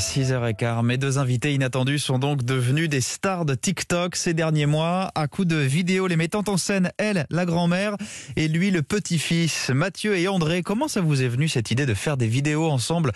6h15. 0.00 0.82
Mes 0.82 0.96
deux 0.96 1.18
invités 1.18 1.52
inattendus 1.52 1.98
sont 1.98 2.18
donc 2.18 2.42
devenus 2.42 2.88
des 2.88 3.02
stars 3.02 3.44
de 3.44 3.54
TikTok 3.54 4.16
ces 4.16 4.32
derniers 4.32 4.64
mois. 4.64 5.12
À 5.14 5.28
coup 5.28 5.44
de 5.44 5.56
vidéos 5.56 6.06
les 6.06 6.16
mettant 6.16 6.42
en 6.48 6.56
scène, 6.56 6.90
elle, 6.96 7.26
la 7.28 7.44
grand-mère, 7.44 7.96
et 8.34 8.48
lui, 8.48 8.70
le 8.70 8.82
petit-fils. 8.82 9.68
Mathieu 9.68 10.16
et 10.16 10.26
André, 10.26 10.62
comment 10.62 10.88
ça 10.88 11.02
vous 11.02 11.22
est 11.22 11.28
venu 11.28 11.48
cette 11.48 11.70
idée 11.70 11.84
de 11.84 11.92
faire 11.92 12.16
des 12.16 12.26
vidéos 12.26 12.70
ensemble? 12.70 13.12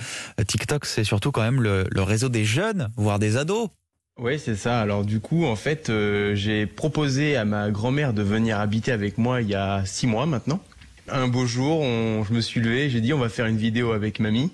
TikTok, 0.46 0.84
c'est 0.84 1.04
surtout 1.04 1.32
quand 1.32 1.40
même 1.40 1.62
le, 1.62 1.88
réseau 1.96 2.28
des 2.28 2.44
jeunes, 2.44 2.90
voire 2.96 3.18
des 3.18 3.38
ados. 3.38 3.70
Oui, 4.18 4.38
c'est 4.38 4.56
ça. 4.56 4.80
Alors 4.80 5.06
du 5.06 5.20
coup, 5.20 5.46
en 5.46 5.56
fait, 5.56 5.88
euh, 5.88 6.34
j'ai 6.34 6.66
proposé 6.66 7.36
à 7.36 7.46
ma 7.46 7.70
grand-mère 7.70 8.12
de 8.12 8.22
venir 8.22 8.60
habiter 8.60 8.92
avec 8.92 9.16
moi 9.16 9.40
il 9.40 9.48
y 9.48 9.54
a 9.54 9.86
six 9.86 10.06
mois 10.06 10.26
maintenant. 10.26 10.60
Un 11.08 11.28
beau 11.28 11.46
jour, 11.46 11.82
je 11.82 12.32
me 12.32 12.40
suis 12.42 12.60
levé, 12.60 12.90
j'ai 12.90 13.00
dit 13.00 13.12
on 13.14 13.18
va 13.18 13.30
faire 13.30 13.46
une 13.46 13.56
vidéo 13.56 13.92
avec 13.92 14.20
mamie. 14.20 14.52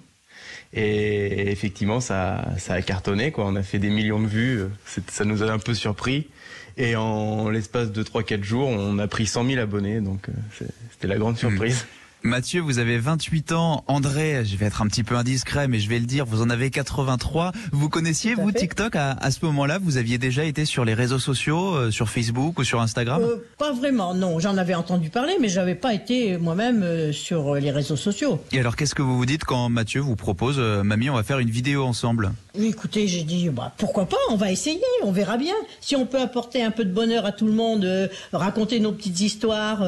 Et 0.72 1.50
effectivement, 1.50 2.00
ça, 2.00 2.44
ça 2.58 2.74
a 2.74 2.82
cartonné, 2.82 3.32
quoi. 3.32 3.46
On 3.46 3.56
a 3.56 3.62
fait 3.62 3.78
des 3.78 3.90
millions 3.90 4.20
de 4.20 4.26
vues. 4.26 4.64
Ça 5.08 5.24
nous 5.24 5.42
a 5.42 5.46
un 5.50 5.58
peu 5.58 5.74
surpris. 5.74 6.28
Et 6.76 6.94
en 6.96 7.50
l'espace 7.50 7.90
de 7.90 8.02
3-4 8.02 8.42
jours, 8.44 8.68
on 8.68 8.98
a 8.98 9.08
pris 9.08 9.26
100 9.26 9.46
000 9.46 9.60
abonnés. 9.60 10.00
Donc, 10.00 10.28
euh, 10.28 10.66
c'était 10.92 11.08
la 11.08 11.18
grande 11.18 11.36
surprise. 11.36 11.86
Mathieu, 12.22 12.60
vous 12.60 12.78
avez 12.78 12.98
28 12.98 13.52
ans. 13.52 13.82
André, 13.86 14.44
je 14.44 14.54
vais 14.56 14.66
être 14.66 14.82
un 14.82 14.86
petit 14.88 15.04
peu 15.04 15.16
indiscret, 15.16 15.68
mais 15.68 15.80
je 15.80 15.88
vais 15.88 15.98
le 15.98 16.04
dire, 16.04 16.26
vous 16.26 16.42
en 16.42 16.50
avez 16.50 16.68
83. 16.68 17.52
Vous 17.72 17.88
connaissiez, 17.88 18.34
vous, 18.34 18.50
fait. 18.50 18.58
TikTok 18.58 18.94
à, 18.94 19.12
à 19.12 19.30
ce 19.30 19.42
moment-là? 19.46 19.78
Vous 19.78 19.96
aviez 19.96 20.18
déjà 20.18 20.44
été 20.44 20.66
sur 20.66 20.84
les 20.84 20.92
réseaux 20.92 21.18
sociaux, 21.18 21.74
euh, 21.74 21.90
sur 21.90 22.10
Facebook 22.10 22.58
ou 22.58 22.64
sur 22.64 22.82
Instagram? 22.82 23.22
Euh, 23.22 23.36
pas 23.56 23.72
vraiment, 23.72 24.12
non. 24.12 24.38
J'en 24.38 24.58
avais 24.58 24.74
entendu 24.74 25.08
parler, 25.08 25.32
mais 25.40 25.48
j'avais 25.48 25.74
pas 25.74 25.94
été 25.94 26.36
moi-même 26.36 26.82
euh, 26.82 27.10
sur 27.10 27.54
euh, 27.54 27.58
les 27.58 27.70
réseaux 27.70 27.96
sociaux. 27.96 28.38
Et 28.52 28.60
alors, 28.60 28.76
qu'est-ce 28.76 28.94
que 28.94 29.00
vous 29.00 29.16
vous 29.16 29.26
dites 29.26 29.44
quand 29.44 29.70
Mathieu 29.70 30.02
vous 30.02 30.16
propose, 30.16 30.58
mamie, 30.58 31.08
on 31.08 31.14
va 31.14 31.22
faire 31.22 31.38
une 31.38 31.50
vidéo 31.50 31.84
ensemble? 31.84 32.32
Oui, 32.54 32.66
écoutez, 32.66 33.08
j'ai 33.08 33.22
dit, 33.22 33.48
bah, 33.48 33.72
pourquoi 33.78 34.06
pas, 34.06 34.18
on 34.28 34.36
va 34.36 34.52
essayer, 34.52 34.82
on 35.04 35.12
verra 35.12 35.38
bien. 35.38 35.54
Si 35.80 35.96
on 35.96 36.04
peut 36.04 36.20
apporter 36.20 36.62
un 36.62 36.70
peu 36.70 36.84
de 36.84 36.92
bonheur 36.92 37.24
à 37.24 37.32
tout 37.32 37.46
le 37.46 37.52
monde, 37.52 38.10
raconter 38.32 38.78
nos 38.78 38.92
petites 38.92 39.20
histoires, 39.20 39.84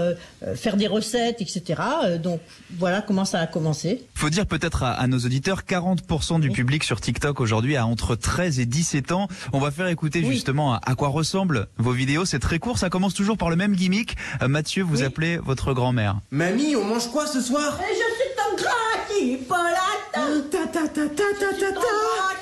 faire 0.54 0.76
des 0.76 0.86
recettes, 0.86 1.40
etc. 1.40 1.74
Donc 2.22 2.40
voilà 2.78 3.02
comment 3.02 3.24
ça 3.24 3.40
a 3.40 3.46
commencé. 3.46 4.06
Faut 4.14 4.30
dire 4.30 4.46
peut-être 4.46 4.82
à, 4.84 4.92
à 4.92 5.06
nos 5.06 5.18
auditeurs, 5.18 5.62
40% 5.68 6.40
du 6.40 6.50
public 6.50 6.84
sur 6.84 7.00
TikTok 7.00 7.40
aujourd'hui 7.40 7.76
a 7.76 7.84
entre 7.86 8.14
13 8.16 8.60
et 8.60 8.66
17 8.66 9.12
ans. 9.12 9.28
On 9.52 9.58
va 9.58 9.70
faire 9.70 9.88
écouter 9.88 10.20
Oui. 10.20 10.30
justement 10.32 10.74
à, 10.74 10.80
à 10.86 10.94
quoi 10.94 11.08
ressemblent 11.08 11.66
vos 11.78 11.92
vidéos. 11.92 12.24
C'est 12.24 12.38
très 12.38 12.58
court, 12.58 12.78
ça 12.78 12.88
commence 12.90 13.14
toujours 13.14 13.36
par 13.36 13.50
le 13.50 13.56
même 13.56 13.74
gimmick. 13.74 14.16
Euh, 14.42 14.48
Mathieu, 14.48 14.82
vous 14.82 14.98
Oui. 14.98 15.04
appelez 15.04 15.36
votre 15.38 15.74
grand-mère. 15.74 16.20
Mamie, 16.30 16.76
on 16.76 16.84
mange 16.84 17.08
quoi 17.10 17.26
ce 17.26 17.40
soir? 17.40 17.78
Et 17.80 17.92
je 17.94 18.14
suis 18.14 18.32
ton 18.36 18.62
grand 18.62 19.06
chipolata, 19.08 19.80
Ta 20.50 20.66
ta 20.66 20.88
ta 20.88 21.08
ta 21.08 21.08
ta 21.08 21.46
ta 21.58 21.72
grand 21.72 21.82
chipolata. 21.82 22.41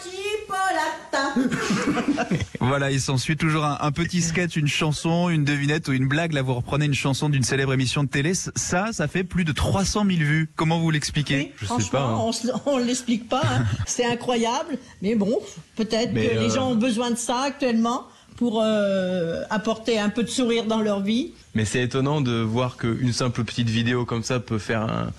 Voilà, 2.61 2.91
il 2.91 3.01
s'ensuit 3.01 3.37
toujours 3.37 3.65
un, 3.65 3.79
un 3.81 3.93
petit 3.93 4.21
sketch, 4.21 4.57
une 4.57 4.69
chanson, 4.69 5.29
une 5.29 5.45
devinette 5.45 5.89
ou 5.89 5.93
une 5.93 6.07
blague. 6.09 6.33
Là, 6.33 6.43
vous 6.43 6.55
reprenez 6.55 6.85
une 6.87 6.95
chanson 6.95 7.29
d'une 7.29 7.43
célèbre 7.43 7.73
émission 7.73 8.05
de 8.05 8.09
télé. 8.09 8.33
Ça, 8.35 8.89
ça 8.93 9.09
fait 9.09 9.25
plus 9.25 9.45
de 9.45 9.53
300 9.53 10.05
000 10.07 10.19
vues. 10.19 10.51
Comment 10.57 10.79
vous 10.79 10.91
l'expliquez 10.91 11.37
Oui, 11.39 11.53
Je 11.57 11.61
sais 11.61 11.67
franchement, 11.67 11.91
pas, 11.91 12.51
hein. 12.53 12.61
on 12.67 12.79
ne 12.79 12.85
l'explique 12.85 13.29
pas. 13.29 13.43
hein. 13.45 13.65
C'est 13.87 14.05
incroyable. 14.05 14.79
Mais 15.03 15.15
bon, 15.15 15.39
peut-être 15.77 16.13
que 16.13 16.19
les 16.19 16.37
euh, 16.37 16.55
gens 16.55 16.71
ont 16.73 16.77
besoin 16.77 17.11
de 17.11 17.17
ça 17.17 17.41
actuellement 17.41 18.05
pour 18.37 18.63
euh, 18.63 19.43
apporter 19.51 19.99
un 19.99 20.09
peu 20.09 20.23
de 20.23 20.29
sourire 20.29 20.65
dans 20.65 20.81
leur 20.81 21.01
vie. 21.01 21.33
Mais 21.55 21.65
c'est 21.65 21.83
étonnant 21.83 22.21
de 22.21 22.41
voir 22.41 22.77
qu'une 22.79 23.13
simple 23.13 23.45
petite 23.45 23.69
vidéo 23.69 24.05
comme 24.07 24.23
ça 24.23 24.41
peut 24.41 24.59
faire 24.59 24.83
un, 24.83 25.11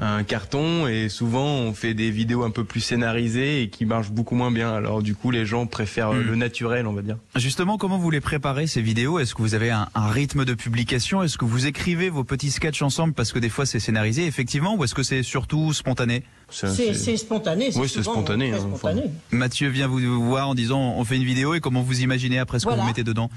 un 0.00 0.24
carton 0.24 0.86
et 0.88 1.08
souvent 1.08 1.46
on 1.46 1.72
fait 1.72 1.94
des 1.94 2.10
vidéos 2.10 2.42
un 2.42 2.50
peu 2.50 2.64
plus 2.64 2.80
scénarisées 2.80 3.62
et 3.62 3.68
qui 3.68 3.84
marchent 3.86 4.10
beaucoup 4.10 4.34
moins 4.34 4.50
bien. 4.50 4.72
Alors 4.74 5.02
du 5.02 5.14
coup 5.14 5.30
les 5.30 5.46
gens 5.46 5.66
préfèrent 5.66 6.10
euh, 6.10 6.20
Hmm. 6.22 6.26
le 6.26 6.34
naturel 6.36 6.86
on 6.86 6.92
va 6.92 7.02
dire. 7.02 7.16
Justement, 7.36 7.78
comment 7.78 7.96
vous 7.98 8.10
les 8.10 8.20
préparez 8.20 8.66
ces 8.66 8.82
vidéos? 8.82 9.18
Est-ce 9.18 9.34
que 9.34 9.42
vous 9.42 9.54
avez 9.54 9.70
un, 9.70 9.88
un 9.94 10.08
rythme 10.08 10.44
de 10.44 10.54
publication? 10.54 11.22
Est-ce 11.22 11.38
que 11.38 11.44
vous 11.44 11.66
écrivez 11.66 12.10
vos 12.10 12.24
petits 12.24 12.50
sketchs 12.50 12.82
ensemble 12.82 13.14
parce 13.14 13.32
que 13.32 13.38
des 13.38 13.48
fois 13.48 13.66
c'est 13.66 13.80
scénarisé 13.80 14.26
effectivement 14.26 14.74
ou 14.76 14.82
est-ce 14.84 14.94
que 14.94 15.02
c'est 15.04 15.22
surtout 15.22 15.72
spontané? 15.72 16.22
C'est- 16.50 17.16
spontané. 17.16 17.70
Oui, 17.76 17.88
c'est 17.88 18.02
spontané, 18.02 18.52
hein, 18.52 18.58
enfin. 18.66 18.76
spontané. 18.90 19.02
Mathieu 19.30 19.68
vient 19.68 19.86
vous 19.88 19.98
voir 20.24 20.48
en 20.48 20.54
disant 20.54 20.94
on 20.96 21.04
fait 21.04 21.16
une 21.16 21.24
vidéo 21.24 21.54
et 21.54 21.60
comment 21.60 21.82
vous 21.82 22.00
imaginez 22.02 22.38
après 22.38 22.58
ce 22.58 22.64
que 22.64 22.70
Voilà. 22.70 22.82
vous 22.82 22.88
mettez 22.88 23.02
dedans? 23.04 23.30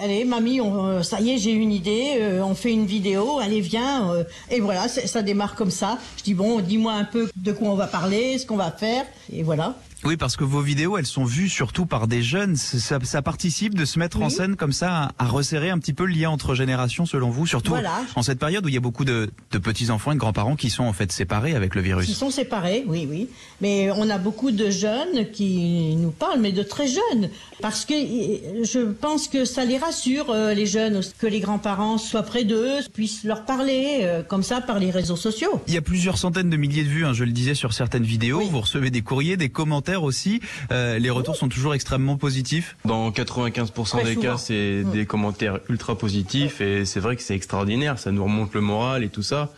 Allez, 0.00 0.24
mamie, 0.24 0.60
on, 0.60 0.86
euh, 0.86 1.02
ça 1.02 1.20
y 1.20 1.30
est, 1.32 1.38
j'ai 1.38 1.52
une 1.52 1.70
idée. 1.70 2.14
euh, 2.18 2.42
on 2.42 2.54
fait 2.54 2.72
une 2.72 2.86
vidéo. 2.86 3.38
Allez, 3.40 3.60
viens. 3.60 4.10
euh, 4.12 4.24
et 4.50 4.58
voilà, 4.60 4.88
ça 4.88 5.20
démarre 5.22 5.54
comme 5.54 5.70
ça. 5.70 5.98
Je 6.16 6.22
dis 6.22 6.34
bon, 6.34 6.60
dis-moi 6.60 6.94
un 6.94 7.04
peu 7.04 7.30
de 7.36 7.52
quoi 7.52 7.68
on 7.68 7.74
va 7.74 7.86
parler, 7.86 8.38
ce 8.38 8.46
qu'on 8.46 8.56
va 8.56 8.70
faire, 8.70 9.04
et 9.32 9.42
voilà. 9.42 9.76
Oui, 10.04 10.16
parce 10.16 10.36
que 10.36 10.44
vos 10.44 10.60
vidéos, 10.60 10.98
elles 10.98 11.06
sont 11.06 11.24
vues 11.24 11.48
surtout 11.48 11.86
par 11.86 12.06
des 12.08 12.22
jeunes. 12.22 12.56
Ça, 12.56 12.98
ça 13.02 13.22
participe 13.22 13.74
de 13.74 13.84
se 13.84 13.98
mettre 13.98 14.20
en 14.20 14.28
scène 14.30 14.56
comme 14.56 14.72
ça, 14.72 15.12
à, 15.18 15.24
à 15.24 15.26
resserrer 15.26 15.70
un 15.70 15.78
petit 15.78 15.92
peu 15.92 16.04
le 16.04 16.12
lien 16.14 16.30
entre 16.30 16.54
générations, 16.54 17.06
selon 17.06 17.30
vous, 17.30 17.46
surtout 17.46 17.70
Voilà. 17.70 18.00
en 18.16 18.22
cette 18.22 18.38
période 18.38 18.64
où 18.64 18.68
il 18.68 18.74
y 18.74 18.78
a 18.78 18.80
beaucoup 18.80 19.04
de, 19.04 19.30
de 19.52 19.58
petits-enfants 19.58 20.12
et 20.12 20.14
de 20.14 20.20
grands-parents 20.20 20.56
qui 20.56 20.70
sont 20.70 20.84
en 20.84 20.92
fait 20.92 21.12
séparés 21.12 21.54
avec 21.54 21.74
le 21.74 21.82
Ils 21.82 21.84
virus. 21.84 22.12
sont 22.16 22.30
séparés, 22.30 22.84
oui, 22.86 23.06
oui. 23.08 23.28
Mais 23.60 23.90
on 23.92 24.10
a 24.10 24.18
beaucoup 24.18 24.50
de 24.50 24.70
jeunes 24.70 25.30
qui 25.32 25.94
nous 25.96 26.10
parlent, 26.10 26.40
mais 26.40 26.52
de 26.52 26.62
très 26.62 26.88
jeunes. 26.88 27.30
Parce 27.60 27.84
que 27.84 27.94
euh, 27.94 28.64
je 28.64 28.80
pense 28.92 29.28
que 29.28 29.44
ça 29.44 29.64
les 29.64 29.78
rassure, 29.78 30.30
euh, 30.30 30.52
les 30.54 30.66
jeunes, 30.66 31.00
que 31.18 31.26
les 31.26 31.40
grands-parents 31.40 31.98
soient 31.98 32.22
près 32.24 32.44
d'eux, 32.44 32.78
puissent 32.92 33.24
leur 33.24 33.44
parler, 33.44 34.00
euh, 34.02 34.22
comme 34.22 34.42
ça, 34.42 34.60
par 34.60 34.78
les 34.78 34.90
réseaux 34.90 35.16
sociaux. 35.16 35.60
Il 35.68 35.74
y 35.74 35.76
a 35.76 35.82
plusieurs 35.82 36.18
centaines 36.18 36.50
de 36.50 36.56
milliers 36.56 36.82
de 36.84 36.88
vues, 36.88 37.04
hein, 37.06 37.12
je 37.12 37.24
le 37.24 37.32
disais, 37.32 37.54
sur 37.54 37.72
certaines 37.72 38.02
vidéos. 38.04 38.38
Oui. 38.40 38.48
Vous 38.50 38.60
recevez 38.60 38.90
des 38.90 39.02
courriers, 39.02 39.36
des 39.36 39.48
commentaires 39.50 39.91
aussi. 40.00 40.40
Euh, 40.70 40.98
les 40.98 41.10
retours 41.10 41.36
sont 41.36 41.48
toujours 41.48 41.74
extrêmement 41.74 42.16
positifs. 42.16 42.76
Dans 42.84 43.10
95% 43.10 43.98
Très 43.98 44.04
des 44.04 44.14
souvent. 44.14 44.22
cas, 44.22 44.36
c'est 44.38 44.82
Mm. 44.84 44.90
des 44.92 45.06
commentaires 45.06 45.58
ultra 45.68 45.98
positifs 45.98 46.60
et 46.60 46.84
c'est 46.84 47.00
vrai 47.00 47.16
que 47.16 47.22
c'est 47.22 47.34
extraordinaire, 47.34 47.98
ça 47.98 48.12
nous 48.12 48.22
remonte 48.24 48.54
le 48.54 48.60
moral 48.60 49.02
et 49.04 49.08
tout 49.08 49.22
ça. 49.22 49.52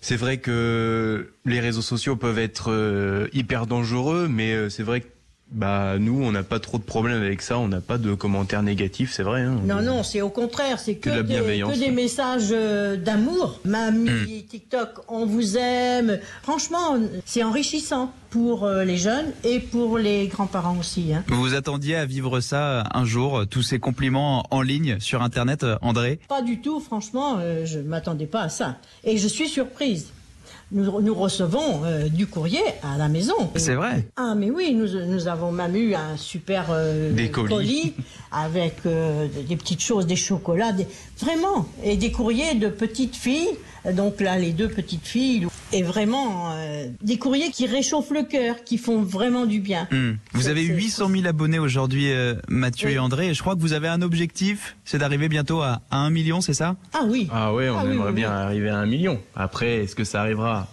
C'est 0.00 0.16
vrai 0.16 0.38
que 0.38 1.32
les 1.44 1.60
réseaux 1.60 1.80
sociaux 1.82 2.16
peuvent 2.16 2.38
être 2.38 2.72
euh, 2.72 3.28
hyper 3.32 3.66
dangereux, 3.66 4.26
mais 4.28 4.52
euh, 4.52 4.68
c'est 4.68 4.82
vrai 4.82 5.00
que 5.00 5.06
bah 5.52 5.98
nous, 5.98 6.22
on 6.22 6.32
n'a 6.32 6.42
pas 6.42 6.58
trop 6.60 6.78
de 6.78 6.82
problèmes 6.82 7.22
avec 7.22 7.42
ça, 7.42 7.58
on 7.58 7.68
n'a 7.68 7.80
pas 7.80 7.98
de 7.98 8.14
commentaires 8.14 8.62
négatifs, 8.62 9.12
c'est 9.12 9.22
vrai. 9.22 9.42
Hein. 9.42 9.60
Non, 9.64 9.82
non, 9.82 10.02
c'est 10.02 10.20
au 10.22 10.30
contraire, 10.30 10.78
c'est 10.78 10.94
que, 10.94 11.10
Que 11.10 11.10
de 11.10 11.16
la 11.16 11.22
des, 11.22 11.28
bienveillance. 11.34 11.72
que 11.74 11.78
des 11.78 11.90
messages 11.90 12.48
euh, 12.52 12.96
d'amour. 12.96 13.60
Mamie, 13.64 14.44
TikTok, 14.48 14.90
on 15.08 15.26
vous 15.26 15.56
aime. 15.56 16.18
Franchement, 16.42 16.96
c'est 17.24 17.42
enrichissant 17.42 18.12
pour 18.30 18.64
euh, 18.64 18.84
les 18.84 18.96
jeunes 18.96 19.26
et 19.44 19.60
pour 19.60 19.98
les 19.98 20.26
grands-parents 20.26 20.78
aussi. 20.78 21.12
Hein. 21.12 21.22
Vous 21.28 21.40
vous 21.40 21.54
attendiez 21.54 21.96
à 21.96 22.06
vivre 22.06 22.40
ça 22.40 22.84
un 22.94 23.04
jour, 23.04 23.40
euh, 23.40 23.44
tous 23.46 23.62
ces 23.62 23.78
compliments 23.78 24.46
en 24.50 24.62
ligne 24.62 24.98
sur 25.00 25.22
Internet, 25.22 25.64
euh, 25.64 25.76
André? 25.82 26.18
Pas 26.28 26.40
du 26.42 26.60
tout, 26.60 26.80
franchement, 26.80 27.36
euh, 27.38 27.66
je 27.66 27.78
ne 27.78 27.84
m'attendais 27.84 28.26
pas 28.26 28.42
à 28.42 28.48
ça. 28.48 28.78
Et 29.04 29.18
je 29.18 29.28
suis 29.28 29.48
surprise. 29.48 30.12
Nous, 30.74 31.00
nous 31.02 31.14
recevons 31.14 31.84
euh, 31.84 32.08
du 32.08 32.26
courrier 32.26 32.62
à 32.82 32.96
la 32.96 33.08
maison. 33.08 33.34
C'est 33.56 33.74
vrai 33.74 34.06
Ah 34.16 34.34
mais 34.34 34.50
oui, 34.50 34.74
nous, 34.74 34.88
nous 35.06 35.28
avons 35.28 35.52
même 35.52 35.76
eu 35.76 35.94
un 35.94 36.16
super 36.16 36.66
euh, 36.70 37.12
Des 37.12 37.30
colis. 37.30 37.92
avec 38.30 38.76
euh, 38.86 39.28
des 39.46 39.56
petites 39.56 39.82
choses, 39.82 40.06
des 40.06 40.16
chocolats, 40.16 40.72
des- 40.72 40.86
vraiment, 41.20 41.66
et 41.84 41.96
des 41.98 42.10
courriers 42.10 42.54
de 42.54 42.68
petites 42.68 43.16
filles. 43.16 43.50
Donc 43.92 44.20
là, 44.20 44.38
les 44.38 44.52
deux 44.52 44.68
petites 44.68 45.06
filles, 45.06 45.46
et 45.72 45.82
vraiment 45.82 46.52
euh, 46.52 46.86
des 47.02 47.18
courriers 47.18 47.50
qui 47.50 47.66
réchauffent 47.66 48.10
le 48.10 48.22
cœur, 48.22 48.64
qui 48.64 48.78
font 48.78 49.02
vraiment 49.02 49.46
du 49.46 49.60
bien. 49.60 49.88
Hmm. 49.90 50.12
Vous 50.32 50.48
avez 50.48 50.66
c'est- 50.66 50.72
800 50.74 51.08
000 51.10 51.26
abonnés 51.26 51.58
aujourd'hui, 51.58 52.10
euh, 52.12 52.34
Mathieu 52.48 52.88
Oui. 52.88 52.94
et 52.94 52.98
André, 52.98 53.28
et 53.28 53.34
je 53.34 53.40
crois 53.40 53.54
que 53.54 53.60
vous 53.60 53.72
avez 53.72 53.88
un 53.88 54.02
objectif, 54.02 54.76
c'est 54.84 54.98
d'arriver 54.98 55.28
bientôt 55.28 55.62
à, 55.62 55.80
à 55.90 55.98
1 55.98 56.10
million, 56.10 56.40
c'est 56.40 56.54
ça? 56.54 56.76
Ah 56.92 57.02
oui, 57.06 57.28
Ah 57.32 57.52
ouais, 57.54 57.68
on 57.68 57.78
Ah 57.78 57.84
oui, 57.84 57.92
aimerait 57.92 58.08
oui, 58.10 58.14
bien 58.14 58.28
oui. 58.30 58.34
arriver 58.42 58.68
à 58.70 58.78
un 58.78 58.86
million. 58.86 59.20
Après, 59.34 59.78
est-ce 59.84 59.94
que 59.94 60.04
ça 60.04 60.20
arrivera? 60.20 60.68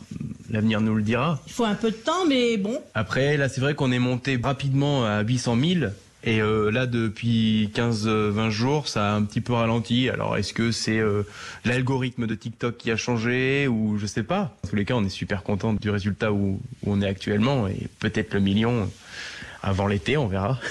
L'avenir 0.51 0.81
nous 0.81 0.95
le 0.95 1.03
dira. 1.03 1.39
il 1.45 1.53
faut 1.53 1.63
un 1.65 1.75
peu 1.75 1.91
de 1.91 1.95
temps, 1.95 2.25
mais 2.27 2.57
bon, 2.57 2.79
Après, 2.95 3.37
là, 3.37 3.49
c'est 3.49 3.61
vrai 3.61 3.75
qu'on 3.75 3.91
est 3.91 3.99
monté 3.99 4.39
rapidement 4.41 5.05
à 5.05 5.21
800 5.21 5.55
000. 5.61 5.91
Et 6.23 6.41
euh, 6.41 6.69
là, 6.69 6.85
depuis 6.85 7.71
15-20 7.73 8.49
jours, 8.49 8.87
ça 8.87 9.11
a 9.11 9.15
un 9.15 9.23
petit 9.23 9.39
peu 9.39 9.53
ralenti. 9.53 10.09
Alors, 10.09 10.35
est-ce 10.35 10.53
que 10.53 10.71
c'est 10.71 10.99
euh, 10.99 11.23
l'algorithme 11.63 12.27
de 12.27 12.35
TikTok 12.35 12.75
qui 12.77 12.91
a 12.91 12.97
changé 12.97 13.67
ou 13.69 13.97
je 13.97 14.05
sais 14.05 14.23
pas 14.23 14.53
En 14.63 14.67
tous 14.67 14.75
les 14.75 14.83
cas, 14.83 14.95
on 14.95 15.05
est 15.05 15.09
super 15.09 15.43
content 15.43 15.73
du 15.73 15.89
résultat 15.89 16.33
où, 16.33 16.59
où 16.83 16.91
on 16.91 17.01
est 17.01 17.07
actuellement 17.07 17.67
et 17.67 17.87
peut-être 17.99 18.33
le 18.33 18.41
million 18.41 18.89
avant 19.61 19.87
l'été, 19.87 20.17
on 20.17 20.27
verra. 20.27 20.57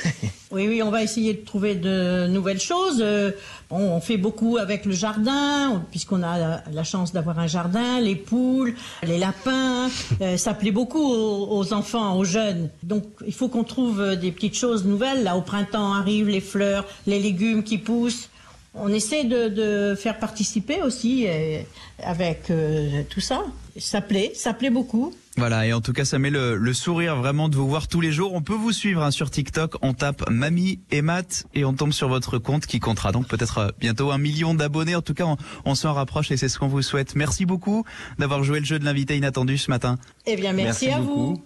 Oui, 0.51 0.67
oui, 0.67 0.83
on 0.83 0.91
va 0.91 1.03
essayer 1.03 1.35
de 1.35 1.45
trouver 1.45 1.75
de 1.75 2.27
nouvelles 2.27 2.59
choses. 2.59 3.03
Euh, 3.03 3.33
on 3.69 4.01
fait 4.01 4.17
beaucoup 4.17 4.57
avec 4.57 4.87
le 4.87 4.93
jardin, 4.93 5.83
puisqu'on 5.91 6.23
a 6.23 6.63
la, 6.73 6.85
chance 6.85 7.13
d'avoir 7.13 7.39
un 7.39 7.47
jardin, 7.47 8.01
les 8.01 8.17
poules, 8.17 8.75
les 9.03 9.19
lapins. 9.19 9.91
Euh, 10.23 10.39
ça 10.39 10.55
plaît 10.55 10.71
beaucoup 10.71 11.05
aux, 11.07 11.75
enfants, 11.75 12.17
aux 12.17 12.25
jeunes. 12.25 12.71
Donc, 12.83 13.05
il 13.27 13.35
faut 13.35 13.49
qu'on 13.49 13.63
trouve 13.63 14.17
des 14.17 14.33
petites 14.33 14.57
choses 14.57 14.87
nouvelles. 14.87 15.23
Là, 15.23 15.37
au 15.37 15.43
printemps 15.43 15.93
arrivent 15.93 16.31
les 16.31 16.41
fleurs, 16.41 16.87
les 17.07 17.19
légumes 17.19 17.63
qui 17.63 17.77
poussent. 17.77 18.31
On 18.75 18.89
essaie 18.93 19.25
de, 19.25 19.49
de 19.49 19.95
faire 19.97 20.19
participer 20.19 20.83
aussi 20.83 21.27
euh, 21.27 21.61
avec 22.03 22.51
euh, 22.51 23.03
tout 23.09 23.21
ça. 23.21 23.43
Ça 23.79 24.01
plaît, 24.01 24.33
ça 24.35 24.53
plaît 24.55 24.71
beaucoup. 24.71 25.13
Voilà, 25.37 25.67
et 25.67 25.73
en 25.73 25.81
tout 25.81 25.93
cas, 25.93 26.05
ça 26.05 26.19
met 26.19 26.31
le, 26.31 26.57
le 26.57 26.73
sourire 26.75 27.17
vraiment 27.17 27.49
de 27.49 27.55
vous 27.57 27.69
voir 27.69 27.87
tous 27.89 28.01
les 28.01 28.11
jours. 28.13 28.35
On 28.35 28.43
peut 28.43 28.55
vous 28.55 28.73
suivre 28.73 29.03
hein, 29.03 29.11
sur 29.13 29.31
TikTok. 29.31 29.77
On 29.83 29.95
tape 29.95 30.29
Mamie 30.29 30.81
et 30.91 31.01
Matt 31.01 31.47
et 31.55 31.65
on 31.65 31.73
tombe 31.73 31.93
sur 31.93 32.09
votre 32.09 32.39
compte 32.39 32.67
qui 32.67 32.79
comptera 32.81 33.11
donc 33.13 33.27
peut-être 33.29 33.59
euh, 33.59 33.69
bientôt 33.81 34.11
un 34.11 34.19
million 34.19 34.55
d'abonnés. 34.55 34.97
En 34.97 35.03
tout 35.03 35.15
cas, 35.15 35.25
on, 35.27 35.37
on 35.65 35.75
s'en 35.75 35.93
rapproche 35.93 36.31
et 36.33 36.37
c'est 36.37 36.49
ce 36.49 36.59
qu'on 36.59 36.67
vous 36.69 36.83
souhaite. 36.83 37.15
Merci 37.15 37.47
beaucoup 37.47 37.85
d'avoir 38.19 38.43
joué 38.45 38.59
le 38.61 38.67
jeu 38.67 38.79
de 38.79 38.85
l'invité 38.85 39.17
inattendu 39.17 39.59
ce 39.59 39.71
matin. 39.71 39.97
Eh 40.27 40.37
bien, 40.37 40.53
merci, 40.53 40.87
Merci 40.87 40.91
à 40.91 41.01
beaucoup. 41.01 41.27
vous. 41.37 41.43